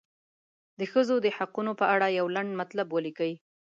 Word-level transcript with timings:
د 0.79 0.81
ښځو 0.91 1.15
د 1.25 1.27
حقونو 1.37 1.71
په 1.79 1.85
اړه 1.93 2.07
یو 2.19 2.25
لنډ 2.35 2.49
مطلب 2.61 2.87
ولیکئ. 2.91 3.33